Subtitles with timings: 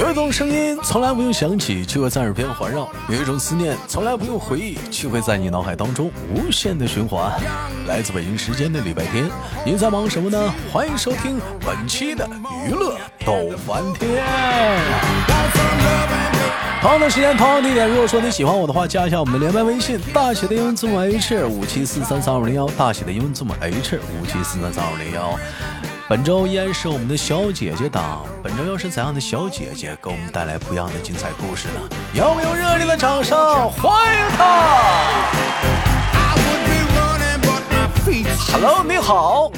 [0.00, 7.30] 有一种声音从来不用响起，却会在耳边环绕；有一种思念从来不用回忆，却会在你脑海当中无限的循环。
[7.86, 9.28] 来自北京时间的礼拜天，
[9.62, 10.54] 你在忙什么呢？
[10.72, 12.26] 欢迎收听本期的
[12.66, 12.96] 娱乐
[13.26, 14.24] 逗翻天。
[16.80, 17.86] 同样的时间，同样地点。
[17.86, 25.38] 如果说你喜欢我的话，加一下我们的连麦微信，大写的英文字母 H 五七四三三二零幺，大写的英文字母 H 五七四三三二零幺。
[26.10, 31.74] 本周依然是我们的小姐姐档，本周又是怎样的小姐姐给我们带来不一样的精彩故事呢？
[32.12, 33.38] 有没有热烈的掌声
[33.70, 34.42] 欢迎她
[38.50, 39.52] ？Hello，你好。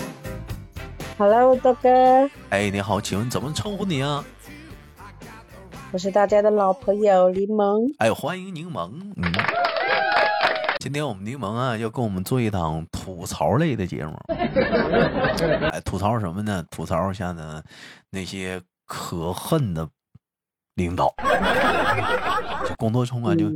[1.17, 1.89] Hello，豆哥。
[2.51, 4.23] 哎，你好，请问怎么称呼你啊？
[5.91, 7.95] 我是大家的老朋友柠檬。
[7.97, 8.91] 哎，欢迎柠檬。
[9.17, 9.33] 嗯。
[10.83, 14.19] 今天我们柠檬啊，要跟我们做一档吐槽类的节目。
[15.71, 16.61] 哎，吐槽什么呢？
[16.73, 17.63] 吐槽一下呢
[18.11, 19.89] 那些可恨的
[20.75, 21.15] 领导。
[22.67, 23.49] 这工作中啊，就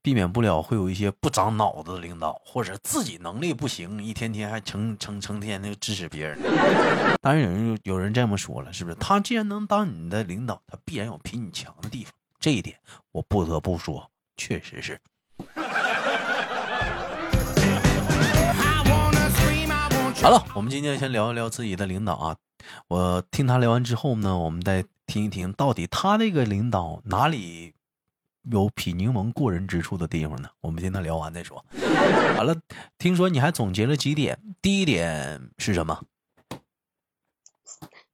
[0.00, 6.38] 避免不了会有一些不长脑子的领导，或者自己能力不行，一天天还成成成天的支持别人。
[7.20, 8.96] 当然有人有人这么说了，是不是？
[8.96, 12.14] 他既然能当你的领导，他必然有比你强的地方。
[12.38, 12.74] 这一点
[13.12, 14.98] 我不得不说，确实是。
[20.22, 22.36] 好了，我们今天先聊一聊自己的领导啊。
[22.88, 27.72] 我听他聊完之后呢，我们再听一听，到底他那个领导哪里
[28.42, 30.50] 有比柠檬过人之处的地方呢？
[30.60, 31.64] 我们听他聊完再说。
[32.36, 32.54] 好了，
[32.98, 36.04] 听说你还总结了几点，第一点是什么？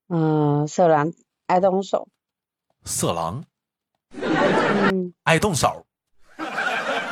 [0.07, 1.13] 嗯，色狼
[1.49, 2.07] 爱动手。
[2.85, 3.43] 色狼。
[4.13, 5.13] 嗯。
[5.25, 5.85] 爱动手。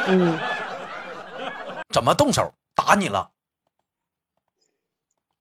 [0.06, 0.38] 嗯。
[1.92, 2.54] 怎么动手？
[2.76, 3.32] 打你了？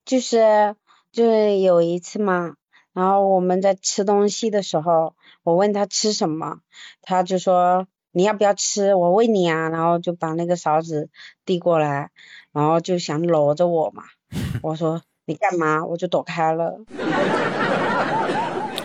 [0.05, 0.75] 就是
[1.11, 2.55] 就是有一次嘛，
[2.93, 6.59] 然后我们在吃东西的时候，我问他吃什么，
[7.01, 8.95] 他就说你要不要吃？
[8.95, 11.09] 我喂你啊，然后就把那个勺子
[11.45, 12.11] 递过来，
[12.51, 14.03] 然后就想搂着我嘛。
[14.61, 15.85] 我说你干嘛？
[15.85, 16.79] 我就躲开了。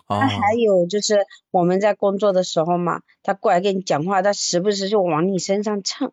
[0.06, 6.12] 他还有就是我们在工作的时候嘛，他过来跟你讲话，他时不时就往你身上蹭，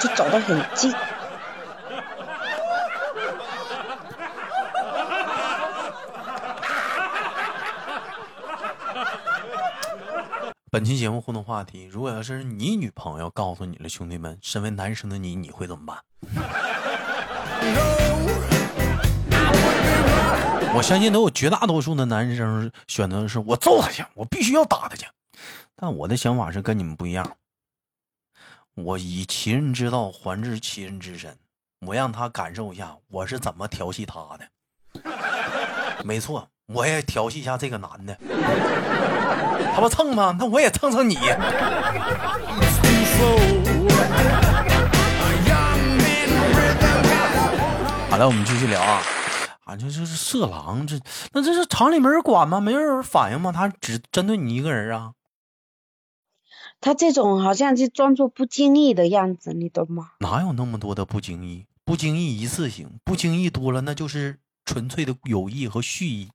[0.00, 0.92] 就走得很近。
[10.78, 15.98] 本期节目互动话题：如果要是你女朋友告诉你了，兄弟们，身为男生的你，你会怎么办？
[20.72, 25.04] 我相信都有绝大多数的男生选择的是我揍他去，我必须要打他去。
[25.74, 27.28] 但我的想法是跟你们不一样，
[28.74, 31.36] 我以其人之道还治其人之身，
[31.80, 34.48] 我让他感受一下我是怎么调戏他的。
[36.06, 36.48] 没错。
[36.68, 38.14] 我也调戏一下这个男的，
[39.74, 40.36] 他不蹭吗？
[40.38, 41.16] 那我也蹭蹭你。
[48.10, 49.02] 好了，我们继续聊啊，
[49.64, 50.98] 啊，这这是色狼，这
[51.32, 52.60] 那这是厂里没人管吗？
[52.60, 53.52] 没人反应吗？
[53.52, 55.12] 他只针对你一个人啊？
[56.80, 60.12] 他这种好像就装作不经意的样子，你懂吗？
[60.20, 61.66] 哪有那么多的不经意？
[61.84, 66.30] 不经意一次性，不经意多了，那就是纯粹的有意和蓄意。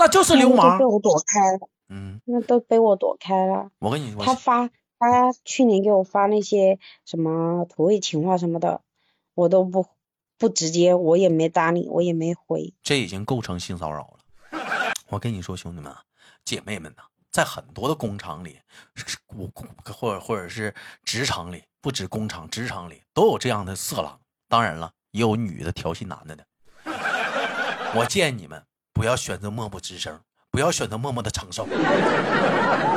[0.00, 1.68] 那就是流氓，被我躲开了。
[1.90, 3.70] 嗯，那都被我躲开了。
[3.80, 8.80] 我跟你说，他发他去年给我发那些什么土味情话什么的，
[9.34, 9.86] 我都不
[10.38, 12.72] 不直接，我也没搭理，我也没回。
[12.82, 14.60] 这已经构成性骚扰了。
[15.08, 15.94] 我跟你说，兄弟们、
[16.46, 18.58] 姐妹们呐，在很多的工厂里，
[19.36, 19.50] 我
[19.92, 20.74] 或者或者是
[21.04, 24.18] 职场里，不止工厂，职场里都有这样的色狼。
[24.48, 26.46] 当然了，也有女的调戏男的的。
[27.94, 28.64] 我建议你们。
[28.92, 30.18] 不要选择默不吱声，
[30.50, 31.66] 不要选择默默的承受，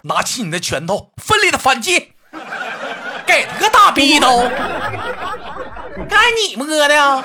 [0.04, 2.14] 拿起你的拳头，奋力的反击，
[3.26, 4.50] 给他个大逼斗，
[6.10, 7.24] 该你摸的呀，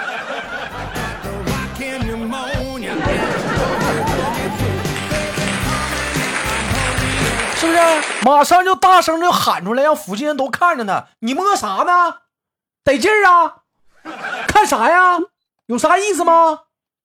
[7.56, 7.78] 是不是？
[8.22, 11.06] 马上就大声就喊出来，让附近人都看着呢。
[11.20, 12.18] 你摸啥呢？
[12.84, 13.56] 得劲儿啊！
[14.46, 15.18] 看啥呀？
[15.66, 16.60] 有啥意思吗？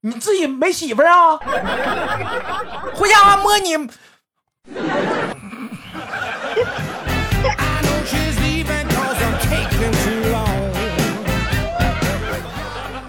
[0.05, 1.37] 你自己没媳妇儿啊？
[2.93, 3.77] 回家摸你。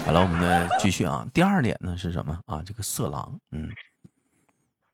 [0.07, 1.27] 好了，我们呢继续啊。
[1.35, 2.63] 第二点呢是什么啊？
[2.65, 3.69] 这个色狼，嗯。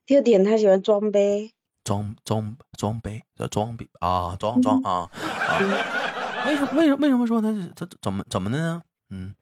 [0.07, 1.53] 第二点，他喜欢装杯。
[1.85, 5.59] 装装装杯叫装逼啊，装装啊啊！
[6.47, 8.81] 为什么为什么为什么说他他怎么怎么的呢？
[9.11, 9.35] 嗯，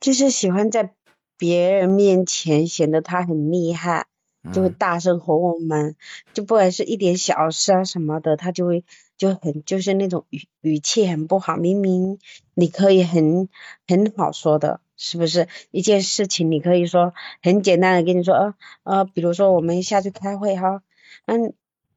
[0.00, 0.92] 就是喜欢在。
[1.38, 4.06] 别人面前显得他很厉害，
[4.52, 5.96] 就会嗯大声吼我们，
[6.34, 8.84] 就不管是一点小事啊什么的，他就会
[9.16, 11.56] 就很就是那种语语气很不好。
[11.56, 12.18] 明明
[12.54, 13.48] 你可以很
[13.86, 15.48] 很好说的，是不是？
[15.70, 17.12] 一件事情你可以说
[17.42, 18.54] 很简单的跟你说，呃
[18.84, 20.82] 呃，比如说我们下去开会哈，
[21.26, 21.54] 嗯，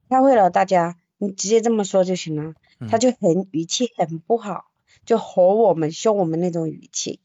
[0.08, 2.54] 开会了，大家你直接这么说就行了。
[2.88, 4.64] 他嗯就很语气很不好，
[5.04, 7.20] 就吼我们、凶我们那种语气，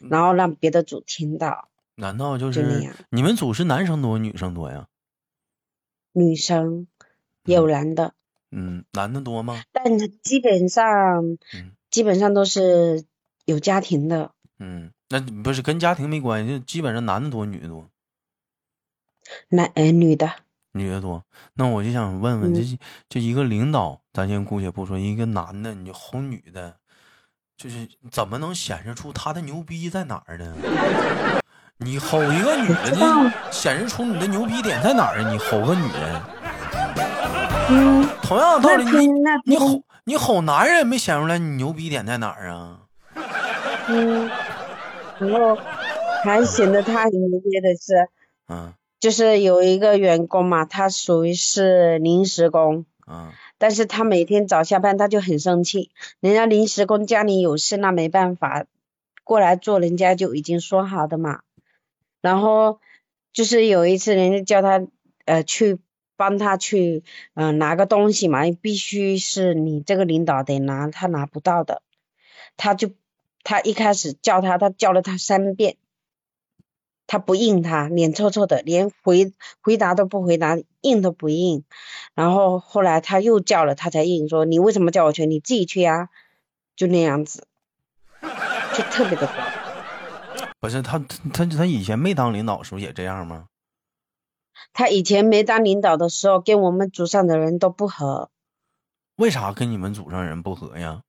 [0.00, 1.68] 然后让别的组听到。
[1.96, 4.88] 难道就就是你们组是男生多女生多呀？
[6.12, 6.86] 女生
[7.44, 8.14] 有男的，
[8.50, 9.62] 嗯，男的多吗？
[9.72, 11.72] 但是基本上嗯。
[11.90, 13.04] 基本上都是
[13.44, 17.88] 有家庭的，嗯，那不是跟家庭没关系，就基本上男的多女的多，
[19.50, 20.32] 男呃女的，
[20.72, 21.24] 女的多。
[21.52, 22.78] 那我就想问问，嗯。
[23.08, 26.80] 这就一个领导，咱先姑且不说，一个男的你就哄女的，
[27.56, 30.54] 就是怎么能显示出他的牛逼在哪儿呢？
[31.78, 35.30] 你吼一个女的，显示出你的牛逼点在哪儿啊？
[35.30, 36.22] 你吼个女人，
[37.68, 39.08] 嗯，同样的道理，你
[39.44, 42.78] 你吼你吼男人没显出来你牛逼点在哪儿啊？
[43.88, 44.30] 嗯，
[45.18, 45.58] 然后
[46.22, 48.08] 还显得他很牛逼的是，
[48.48, 55.90] 嗯就是有一个员工嘛，他属于是临时工，嗯但是他每天早下班他就很生气，
[56.20, 58.66] 人家临时工家里有事，那没办法
[59.22, 61.40] 过来做，人家就已经说好的嘛。
[62.20, 62.80] 然后
[63.32, 64.86] 就是有一次人家叫他
[65.24, 65.78] 呃去
[66.16, 67.02] 帮他去
[67.34, 71.82] 嗯、拿个东西嘛，必须是你这个领导得拿，他拿不到的，
[72.56, 72.90] 他就
[73.42, 75.76] 他一开始叫他，他叫了他三遍。
[77.06, 81.64] 他不应他，脸臭臭的，连回回答都不回答，应都不应。
[82.14, 85.26] 然后后来他又叫了，他才应，说你为什么叫我去？
[85.26, 86.08] 你自己去呀，
[86.76, 87.46] 就那样子，
[88.20, 89.52] 就特别的烦。
[90.60, 90.98] 不是他
[91.32, 93.48] 他他以前没当领导的时候也这样吗？
[94.72, 98.30] 他以前没当领导的时候，跟我们组上的人都不合，
[99.16, 101.02] 为啥跟你们组上人不合呀？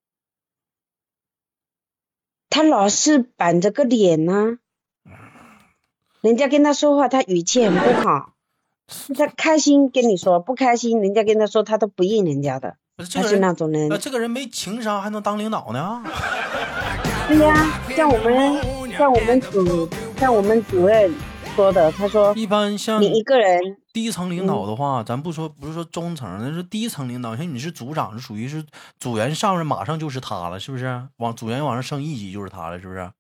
[2.50, 4.58] 他老是板着个脸呐、
[6.26, 8.32] 人家跟他说话，他语气很不好。
[9.16, 13.98] 他开心跟你说，不开心人家跟他说，他都不应人家的，他是不是这个人，那种人那。
[14.00, 16.02] 这个人没情商还能当领导呢？
[17.28, 19.88] 对呀、像我们像我们组
[20.18, 21.14] 像我们主任
[21.56, 27.36] 说的，他说一般像你一个人，低层领导的话，咱不说不是说中层，那是低层领导。
[27.36, 28.66] 像你是组长，是属于是
[29.00, 31.04] 组员上面马上就是他了，是不是？
[31.18, 33.12] 往组员往上升一级就是他了，是不是？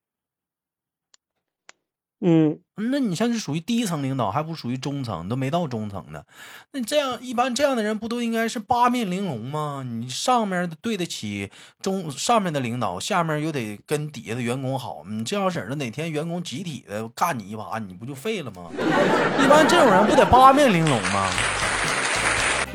[2.28, 2.58] 嗯，
[2.92, 6.24] 那你像是属于低层领导，还不属于中层，都没到中层呢。
[6.72, 9.86] 那这样一般这样的人不都应该是八面玲珑吗？
[9.88, 11.52] 你上面对得起
[11.84, 18.72] 中上面的领导，下面又得跟底下的员工好，你这样式儿的哪天员工集体的干你一把，你不就废了吗？
[18.74, 21.30] 一般这种人不得八面玲珑吗？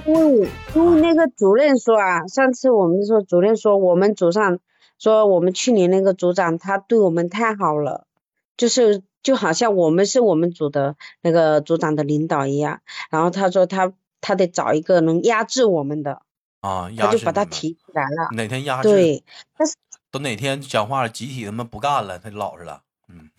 [0.06, 4.60] 因为因为那个主任说啊，上次我们说主任说我们组上
[4.96, 8.06] 说我们去年那个组长他对我们太好了，
[8.56, 12.80] 就是就好像我们是我们组的那个组长的领导一样，
[13.10, 16.22] 然后他说他他得找一个能压制我们的，
[16.60, 18.28] 啊，压他就制把他提起来了。
[18.32, 19.24] 哪天压制，对，
[19.56, 19.74] 但是
[20.10, 22.82] 等哪天讲话，集体他妈不干了，他就老实了。
[23.08, 23.30] 嗯，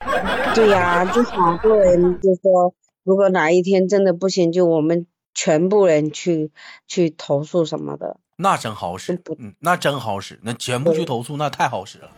[0.54, 6.50] 对呀、就好多人就说，如果哪一天真的不行，就我们全部人去
[6.86, 8.18] 去投诉什么的。
[8.36, 12.10] 那真好使，嗯，那真好使，那全部去投诉，那太好使了。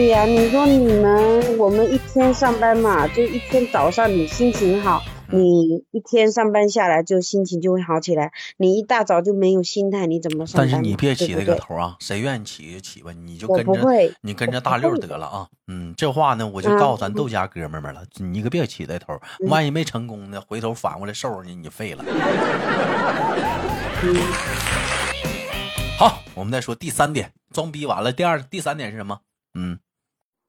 [0.00, 8.32] 对呀、你说你们我们一天上班嘛，就一天早上你心情好，你一天上班下来就心情就会好起来。
[8.56, 10.66] 你一大早就没有心态，你怎么上班？
[10.66, 13.74] 但是你别起那个头啊，谁愿意起就起吧，你就跟着
[14.22, 15.46] 你跟着大六得了啊。
[15.68, 19.12] 嗯，这话呢，我就嗯告诉咱豆家哥们儿们了，你可别起那头，
[19.44, 22.02] 嗯万一没成功呢，回头反过来收拾你，你废了。
[24.02, 24.16] 嗯，
[25.98, 29.18] 好，我们再说第三点，装逼完了，第二第三点是什么？
[29.52, 29.78] 嗯，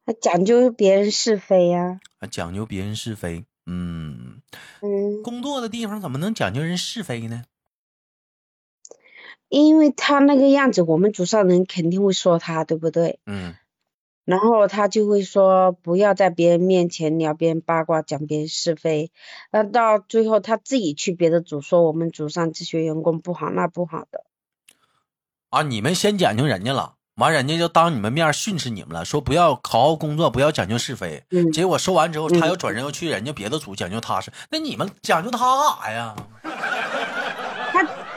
[0.06, 3.46] 他讲究别人是非呀、讲究别人是非。
[3.66, 4.42] 嗯，
[4.82, 7.44] 嗯，工作的地方怎么能讲究人是非呢？
[9.50, 13.20] 因为他那个样子，我们组上人肯定会说他，对不对？
[13.26, 13.56] 嗯
[14.24, 19.12] 然后他就会说不要在别人面前聊别人八卦，讲别人是非。
[19.52, 24.24] 那到最后他自己去别的组说我们组上这些员工不好，那不好的。
[25.50, 31.24] 啊，你们先讲究人家了，完人家就当你们面训斥你们了，说不要好好工作，不要讲究是非。
[31.30, 35.48] 嗯结果说完之后，嗯他又转身又去人家别的组讲究踏实，那你们讲究他干
[35.84, 36.16] 啥呀？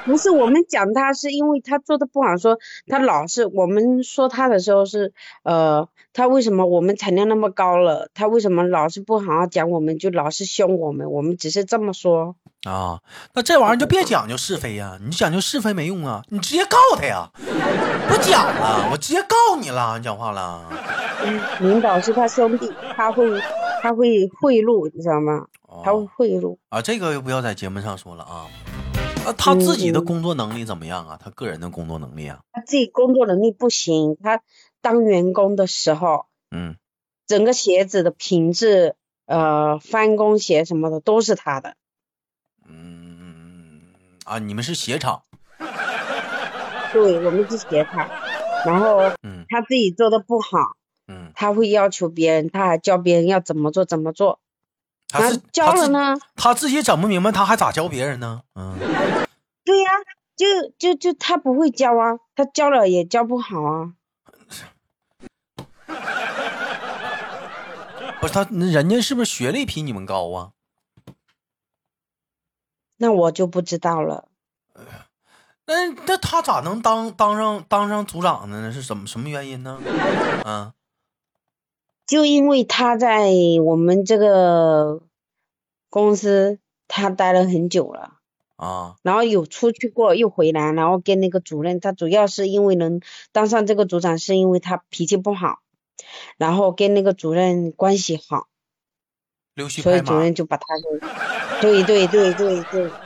[0.04, 5.12] 不是我们讲他是因为他做的不好，说他老是我们说他的时候是
[5.44, 12.36] 呃，他为什么我们产量那么高了，他为什么老是不好好讲，我们就老是凶我们，我们只是这么说。
[12.64, 13.00] 啊，
[13.34, 17.30] 那这玩意儿就别讲究是非呀，你讲究是非没用啊，你直接告他呀，
[18.08, 20.62] 不讲了，我直接告你了，你讲话了。
[21.24, 23.40] 嗯，领导是他兄弟，他会
[23.82, 25.46] 他会贿赂，你知道吗？
[25.84, 26.56] 他会贿赂。
[26.68, 28.46] 啊，这个不要在节目上说了啊。
[29.24, 31.18] 那他自己的工作能力怎么样啊？
[31.22, 32.40] 他个人的工作能力啊？
[32.52, 34.42] 他自己工作能力不行，他
[34.82, 36.76] 当员工的时候，嗯，
[37.26, 41.76] 整个鞋子的品质，呃，翻工鞋什么的都是他的。
[42.68, 43.80] 嗯
[44.24, 45.22] 啊，你们是鞋厂？
[46.92, 48.08] 对，我们是鞋厂。
[48.66, 50.76] 然后，嗯，他自己做的不好，
[51.08, 54.38] 嗯，他会要求别人，他还教别人要怎么做怎么做。
[55.14, 58.42] 他是教了呢，他自己整不明白，他还咋教别人呢？
[58.56, 58.76] 嗯，
[59.64, 59.86] 对呀，
[60.34, 60.44] 就
[60.76, 63.92] 就就他不会教啊，他教了也教不好啊。
[68.20, 70.50] 不是他，人家是不是学历比你们高啊？
[72.96, 74.26] 那我就不知道了。
[75.66, 78.72] 那那他咋能当当上当上组长呢？
[78.72, 79.80] 是什么什么原因呢？
[80.44, 80.72] 嗯，
[82.06, 83.30] 就因为他在
[83.64, 85.00] 我们这个
[85.94, 86.58] 公司
[86.88, 88.14] 他待了很久了
[88.56, 95.60] 啊，然后有出去过又回来，然后跟那个主任，他主要是因为能当上这个组长，是因为他脾气不好，
[96.36, 98.48] 然后跟那个主任关系好，
[99.70, 100.82] 所以主任就把他给，
[101.60, 102.90] 对对对对对。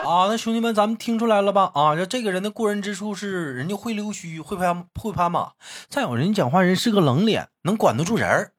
[0.00, 1.70] 啊，那兄弟们，咱们听出来了吧？
[1.74, 5.52] 啊，这这个人的过人之处是，人家会溜须，会攀会攀马，
[5.90, 8.53] 再有人讲话人是个冷脸，能管得住人儿。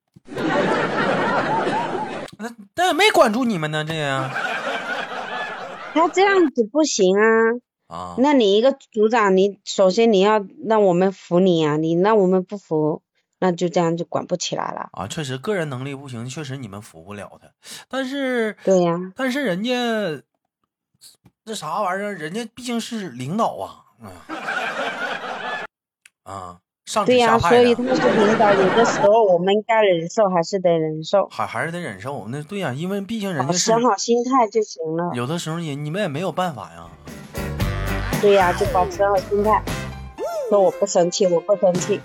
[2.37, 4.29] 那那也没管住你们呢，这样。
[5.93, 7.23] 他这样子不行啊！
[7.87, 13.01] 啊，那你一个组长，你首先你要让我们服你啊，你让我们不服，
[13.39, 14.89] 那就这样就管不起来了。
[14.91, 17.47] 啊，确实个人能力不行，确实你们服不了他。
[17.87, 19.71] 但是，对呀，但是人家。
[21.45, 22.15] 这啥玩意儿？
[22.15, 23.85] 人家毕竟是领导啊，
[26.25, 32.27] 啊，上对呀，所以他是领导，有的时候我们该忍受还是得忍受，还还是得忍受。
[32.29, 35.11] 那对呀，因为毕竟人家是保持好心态就行了。
[35.15, 36.87] 有的时候也你们也没有办法呀。
[38.21, 39.63] 对呀，就保持好心态，
[40.49, 41.99] 说我不生气，我不生气，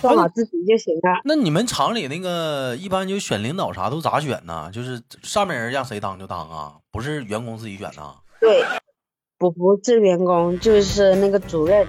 [0.00, 1.20] 做好自己就行了。
[1.24, 4.70] 那你们厂里那个一般就选领导啥都咋选呢？
[4.72, 8.14] 就是上面人让谁当就当啊，不是员工自己选呐？
[8.40, 8.64] 对，
[9.38, 11.84] 不不是员工，就是那个主任，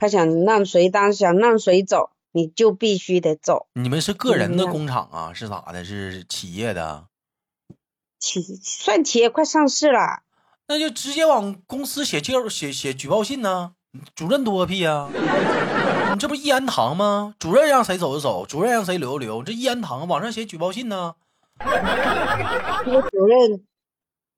[0.00, 3.66] 他想让谁当，想让谁走，你就必须得走。
[3.74, 5.32] 你们是个人的工厂啊？
[5.34, 5.84] 是咋的？
[5.84, 7.04] 是企业的？
[8.18, 10.22] 企算企业，快上市了。
[10.68, 13.72] 那就直接往公司写介写写举报信呢？
[14.14, 15.06] 主任多个屁呀！
[16.12, 17.34] 你这不一言堂吗？
[17.38, 21.16] 主任让谁走就走，主任让谁留就留，这一言堂往上写举报信呢？
[21.58, 23.66] 那个主任。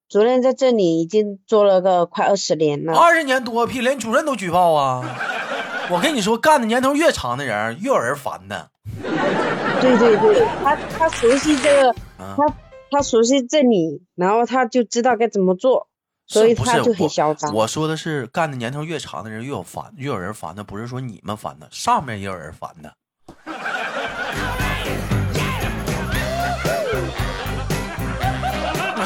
[0.08, 5.02] 主任在这里已经做了个快二十年了，二十年多屁，连主任都举报啊！
[5.92, 8.70] 我跟你说，干的年头越长的人越有人烦的。
[9.78, 12.54] 对对对，他他熟悉这个，他
[12.90, 15.88] 他熟悉这里，然后他就知道该怎么做，
[16.26, 17.52] 所以他就很嚣张。
[17.52, 22.94] 我说的是，干的年头越长的人越有烦，越有人烦的，不是说你们烦的，上面也有人烦的。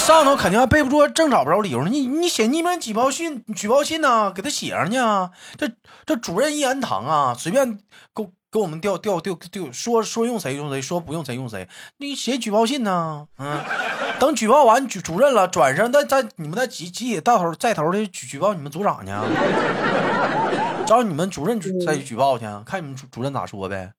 [0.07, 1.83] 上头肯定还背不住，正找不着理由。
[1.89, 5.33] 你你写匿名举报信，举报信呢，给他写上去啊。
[5.59, 5.69] 这
[6.05, 7.81] 这主任一言堂啊，随便
[8.15, 11.69] 给给我们调调调调，说说用谁用谁，说不用谁用谁。
[11.97, 13.61] 你写举报信呢，嗯，
[14.21, 19.11] 等举报完主主任了，转身再再你们再集集体到头带头的举举报你们组长去，
[20.87, 23.93] 找你们主任再去举报去，看你们主任咋说呗。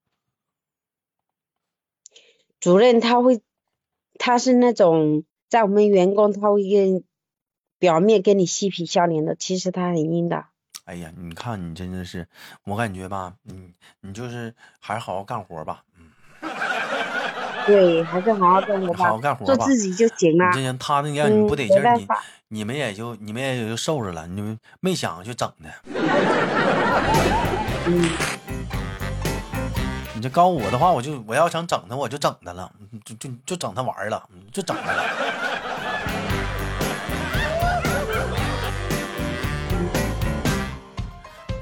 [2.62, 3.42] 主任他会，
[4.18, 5.26] 他是那种。
[5.50, 7.04] 在我们员工，他会跟
[7.80, 10.46] 表面跟你嬉皮笑脸的，其实他很阴的。
[10.86, 12.28] 哎呀，你看你真的是，
[12.64, 16.08] 我感觉吧，你，你就是还是好好干活吧，嗯。
[17.68, 20.52] 对，还是好好干活吧，好好干活吧，做自己就行了。
[20.80, 22.08] 他那样你不得劲儿，你
[22.48, 25.70] 你们也就你们也就受着了，你们没想就整的。
[27.88, 28.37] 嗯。
[30.18, 32.72] 你这告我的话，我就我要想整他，我就整他了，
[33.06, 35.04] 就就就整他玩了，就整他了。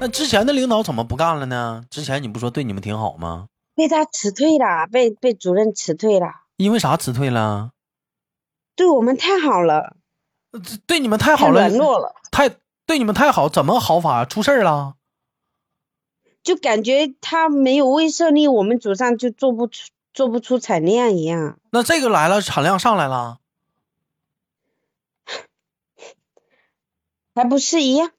[0.00, 1.84] 那之前的领导怎么不干了呢？
[1.90, 3.48] 之前你不说对你们挺好吗？
[3.74, 6.28] 被他辞退了，被被主任辞退了。
[6.56, 7.72] 因为啥辞退了？
[8.74, 9.96] 对我们太好了。
[10.86, 12.48] 对你们太好了，软弱了，太
[12.86, 14.24] 对你们太好，怎么好法？
[14.24, 14.94] 出事儿了？
[16.46, 21.58] 就感觉他没有威慑力，我们组上就做不出做不出产量一样。
[21.70, 23.40] 那这个来了，产量上来了，
[27.34, 28.12] 还不是一样？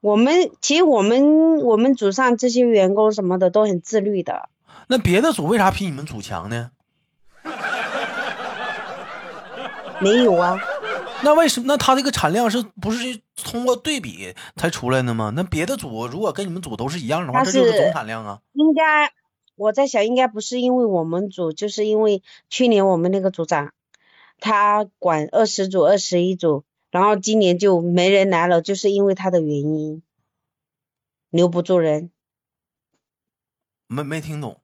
[0.00, 4.48] 我们其实我们我们组上这些员工什么的都很自律的。
[4.86, 6.70] 那别的组为啥比你们组强呢？
[9.98, 10.56] 没有啊。
[11.26, 11.66] 那为什么？
[11.66, 15.32] 那他这个产量是不是通过对比才出来的吗？
[15.34, 18.40] 那别的组如果跟你们组都是一样的话，这就是总产量啊。
[18.52, 19.12] 应该
[19.56, 23.72] 我在想，应该不是因为我们组，就是因为去年我们那个组长
[24.38, 30.04] 他管二十组、二十一组，然后今年就没人来了，就是因为他的原因，
[31.30, 32.12] 留不住人。
[33.88, 34.60] 没没听懂。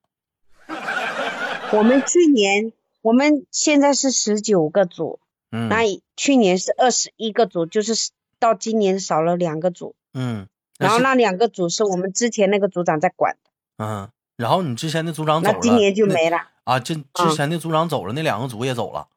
[1.72, 5.18] 我们去年，我们现在是十九个组。
[5.68, 5.84] 那
[6.16, 9.94] 去年是二十一个组，就是到今年少了两个组。
[10.14, 13.50] 嗯，然后那两个组是我们之前那个组长在管的。
[13.84, 16.38] 嗯，然后你之前的组长走了，那今年就没了。
[16.64, 19.08] 啊，这之前的组长走了，那两个组也走了。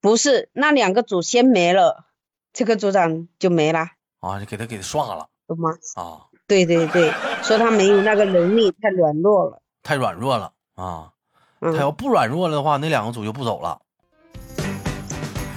[0.00, 2.06] 不是，那两个组先没了，
[2.52, 3.90] 这个组长就没了。
[4.20, 5.70] 啊，就给他给他刷了，懂吗？
[5.96, 7.12] 啊，对对对，
[7.42, 9.60] 说他没有那个能力，太软弱了。
[9.82, 11.12] 太软弱了啊！
[11.60, 13.80] 他要不软弱了的话，那两个组就不走了。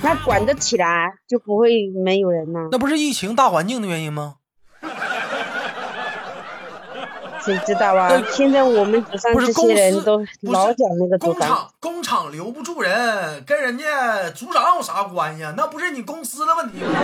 [0.03, 2.67] 那管得起来就不会没有人呢？
[2.71, 4.35] 那不是疫情大环境的原因吗？
[7.43, 8.09] 谁知道啊？
[8.31, 15.53] 现在我们组上这些人都老讲那个工厂，工厂留不住人，跟人家组长有啥关系啊？
[15.57, 16.91] 那不是你公司的问题吗？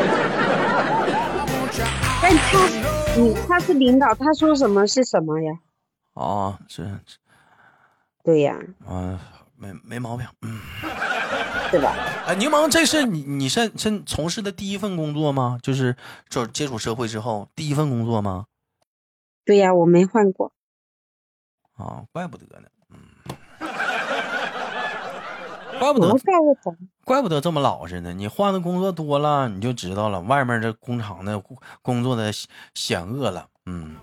[2.22, 2.68] 但他，
[3.18, 5.53] 你他是领导，他说什么是什么呀？
[6.13, 6.88] 啊，是，
[8.24, 8.58] 对呀。
[8.89, 9.20] 嗯，
[9.60, 10.60] 没没毛病，嗯。
[11.70, 11.94] 对吧？
[12.25, 15.60] 哎，柠檬，这是你你现现从事的第一份工作吗？
[15.62, 15.96] 就是
[16.28, 18.46] 就接触社会之后第一份工作吗？
[19.46, 20.51] 对呀，我没换过。
[21.75, 22.98] 啊，怪不得呢，嗯，
[25.80, 26.15] 怪不得，
[27.06, 28.12] 怪不得这么老实呢。
[28.13, 31.39] 你换的工作多了，你就知道了外面这工厂的
[31.84, 32.32] 工作的
[32.74, 33.95] 险恶了，嗯。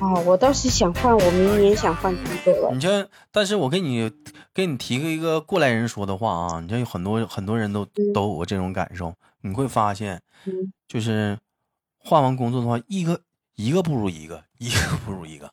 [0.00, 2.74] 啊，我倒是想换，我明年想换工作了。
[2.74, 4.10] 你像，但是我给你
[4.52, 10.20] 给你提个一个过来人说的话啊，你像有很多很多人都都有过这种感受，你会发现，
[10.88, 11.38] 就是
[11.98, 13.20] 换完工作的话，一个
[13.54, 15.50] 一个不如一个，一个不如一个。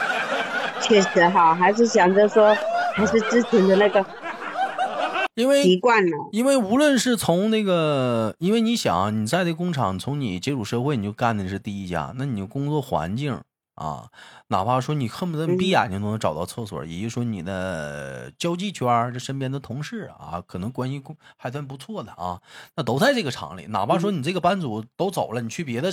[0.82, 2.54] 确实哈，还是想着说，
[2.94, 4.04] 还是之前的那个，
[5.36, 6.10] 因为习惯了。
[6.32, 13.40] 因为无论是从那个，因为你想你在这工厂，从你接触社会，你就干的是第一家，那你工作环境。
[13.80, 14.10] 啊，
[14.48, 21.02] 哪怕说你恨不得你闭眼睛都能找到厕所，也就是说你的交际圈这身边的同事啊，可能关系
[21.38, 22.42] 还算不错的啊，
[22.76, 23.64] 那都在这个厂里。
[23.68, 25.90] 哪怕说你这个班组都走了，你去别的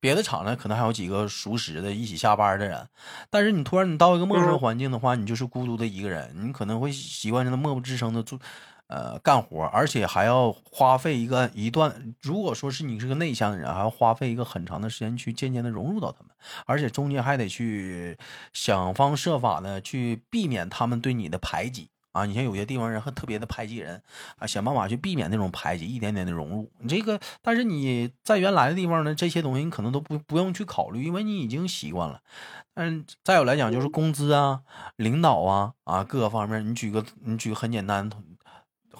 [0.00, 2.88] 别的厂呢，可能还有几个熟识的一起下班的人。
[3.30, 8.36] 但是你突然你到一个陌生环境的话，你就是孤独的一个人，你可能会习惯性的默不吱声的做。
[8.92, 12.14] 呃，干活，而且还要花费一个一段。
[12.20, 16.28] 如果说是你是个内向的人，还要花费一个很长的时间去渐渐的融入到他们，
[16.66, 18.18] 而且中间还得去
[18.52, 22.26] 想方设法的去避免他们对你的排挤啊。
[22.26, 24.02] 你像有些地方人很特别的排挤人
[24.36, 26.70] 啊，想办法去避免那种排挤，一点点的融入。
[26.78, 32.20] 你这个，但是你在原来的地方呢，这些东西你可能都不不用去考虑，因为你已经习惯了。
[32.74, 34.60] 嗯，再有来讲就是工资啊、
[34.96, 38.18] 领导啊啊各个方面，你举个你举个很简单的。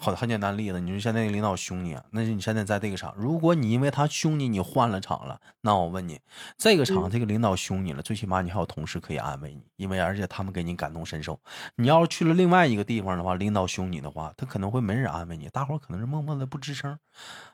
[0.03, 6.19] 很很简单例子，你说现在领导凶你啊，那是你现在在这个厂，如果你因为他凶你，你换了厂了，那我问你，
[6.57, 11.39] 这个厂这个领导凶你了，最起码你还有同事可以安慰你，因为而且他们给你感同身受。
[11.77, 16.99] 你要是去了另外一个地方的话，领导凶你的话，他可能会没人安慰你，大伙可能是默默的不吱声。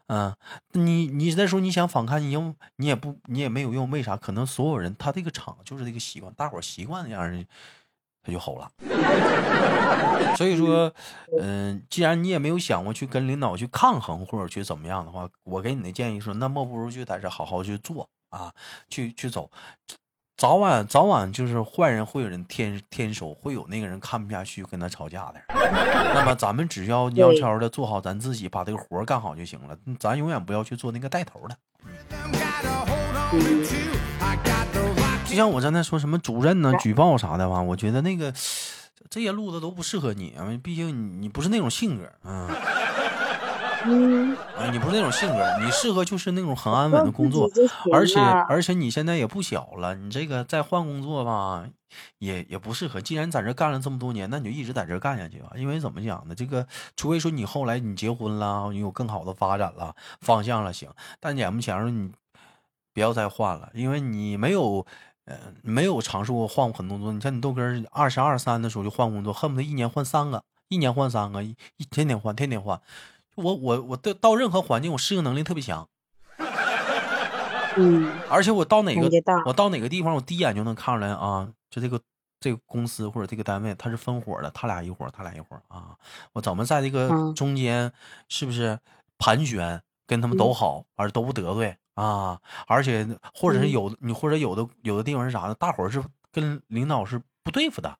[0.07, 0.35] 嗯，
[0.71, 4.17] 你你那时候你想反抗，你用你也不你也没有用，为啥？
[4.17, 7.45] 可能所有人他这个厂就是这个习惯，大伙习惯那样的。
[8.23, 8.69] 他就吼了，
[10.35, 10.93] 所以说，
[11.39, 18.53] 嗯，既然你也没有想过去跟领导去抗衡或者去怎么样的话，我给你的建议说，那莫不如就在这好好去做啊，
[18.89, 19.49] 去去走，
[20.37, 25.41] 早晚早晚就是坏人会有人天天收，会有那个人看不下去跟他吵架的。
[26.13, 31.57] 那么咱们只要悄悄的做好咱自己，把这个活干好就行了，咱永远不要去做那个带头的。
[35.29, 38.33] 就像我刚才说什么主任呢、举报啥的吧，我觉得那个
[39.11, 42.49] 这些路子都不适合你，毕竟你不是那种性格，嗯。
[43.85, 47.49] 嗯，啊，你不是那种性格，你适合就是那种很安稳的工作，
[47.93, 51.65] 而且而且你现在也不小了，你这个再换工作吧，
[52.17, 52.99] 也也不适合。
[52.99, 55.51] 既然在这干了这么多年，那你就一直在这干下去吧。
[55.55, 56.35] 因为怎么讲呢？
[56.35, 60.89] 这个除非说你后来你结婚了，你有更好的发展了方向了，行。
[61.21, 62.11] 但眼目前你
[62.93, 64.85] 不要再换了，因为你没有
[65.29, 67.13] 呃没有尝试过换过很多工作。
[67.13, 67.61] 你像你豆哥
[67.91, 71.55] 二十二三的时候就换工作，恨不得一年换三个，一年换三个，一
[71.91, 72.81] 天天换，天天换。
[73.35, 75.87] 我我我到到任何环境，我适应能力特别强。
[77.77, 79.09] 嗯，而且我到哪个
[79.45, 82.01] 我到哪个地方，我第一眼就能看出来啊，就这个
[82.39, 85.95] 这个公司或者这个单位，他是分伙的，他俩一伙他俩一伙啊。
[86.33, 87.93] 我怎么在这个中间
[88.27, 88.77] 是不是
[89.17, 92.39] 盘旋，跟他们都好，而都不得罪啊？
[92.67, 95.55] 而且或者是有你或者有的有的地方是啥呢？
[95.55, 97.97] 大伙儿是跟领导是不对付的。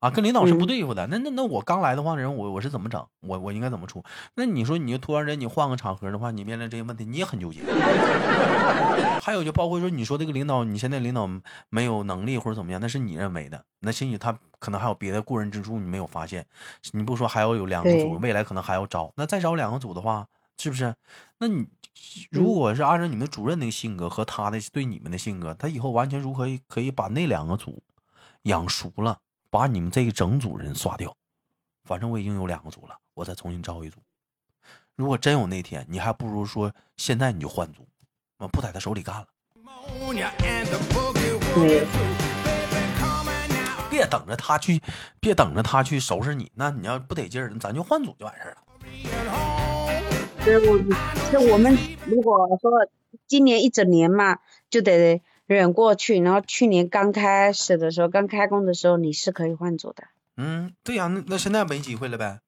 [0.00, 1.08] 啊，跟领导是不对付的。
[1.08, 3.04] 那那那我刚来的话，人我我是怎么整？
[3.18, 4.04] 我我应该怎么处？
[4.36, 7.62] 那你说，你突然间你换个场合的话，你面临这些问题，你也很纠结。
[9.20, 11.28] 还有就包括说，你说这个领导，你现在领导
[11.68, 13.64] 没有能力或者怎么样，那是你认为的。
[13.80, 16.46] 那兴许他可能还有别的过人之处，你没有发现。
[16.92, 19.12] 你不说还要有两个组，未来可能还要招。
[19.16, 20.24] 那再招两个组的话，
[20.58, 20.94] 是不是？
[21.38, 21.66] 那你
[22.30, 27.82] 如果是按照你们主任那个性格和他的对你们的性格，他以后完全如何可以把那两个组
[28.42, 29.18] 养熟了？
[29.50, 31.16] 把你们这个整组人刷掉，
[31.84, 33.98] 反正我已经有两个组了，我再重新招一组。
[34.94, 37.88] 如果真有那天，你还不如说现在你就换组，
[38.36, 39.26] 我不在他手里干了。
[43.88, 44.82] 别等着他去，
[45.18, 46.52] 别等着他去收拾你。
[46.54, 49.57] 那你要不得劲儿，咱就换组就完事儿了。
[51.30, 52.88] 对，我，们如果说
[53.26, 54.38] 今年一整年嘛，
[54.70, 55.22] 就得。
[55.46, 60.04] 忍过去，然后去年刚开始的时候，刚开工的时候，你是可以换组的。
[60.36, 62.40] 嗯，对呀，那那现在没机会了呗。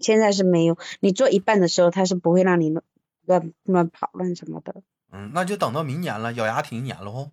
[0.00, 2.82] 现在是没有，你做一半的时候，他是不会让你乱
[3.26, 4.82] 乱乱跑乱什么的。
[5.12, 7.30] 嗯，那就等到明年了，咬牙挺一年了吼。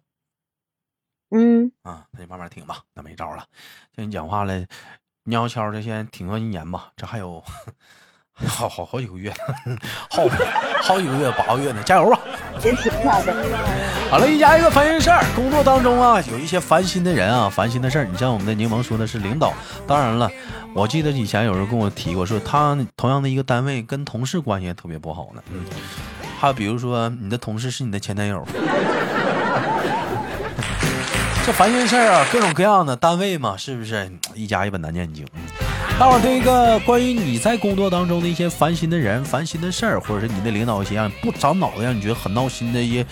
[1.32, 1.72] 嗯。
[1.82, 3.48] 啊，那就慢慢挺吧，那没招了。
[3.96, 4.68] 听你讲话了，
[5.28, 7.44] 悄悄的先挺个一年吧，这还有。
[8.46, 9.32] 好好好几个月，
[10.12, 10.24] 好
[10.82, 12.20] 好几个月，八个月呢，加油吧！
[14.10, 15.24] 好了，一家一个烦心事儿。
[15.36, 18.06] 工作当中啊，有一些烦心的人啊，烦心的事儿。
[18.06, 19.54] 你像我们的柠檬说的是领导，
[19.88, 20.30] 当然了，
[20.74, 25.42] 我记得以前有人跟我提过，说他同样的一个单位跟同事关系也特别不好呢。
[25.52, 25.64] 嗯，
[26.40, 28.46] 还有比如说你的同事是你的前男友，
[31.46, 34.12] 这烦心事儿啊，各种各样的单位嘛，是不是？
[34.34, 35.26] 一家一本难念经。
[35.98, 43.06] 大伙儿听一个关于你在工作当中的一些烦心的人、烦心的事儿，或者是你的领导一些让不长脑子、让你觉得很闹心的一些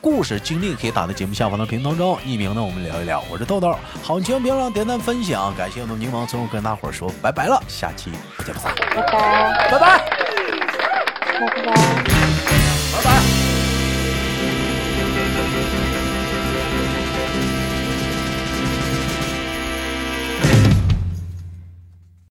[0.00, 3.22] 故事经历，可以打在节目下方的评论当中，匿名的我们聊一聊。
[3.30, 9.98] 我是豆豆，好情别忘点赞分享，感谢我们柠檬，最后跟大伙儿说拜拜了，下期不见不散，拜拜，拜拜，
[11.38, 12.13] 拜拜。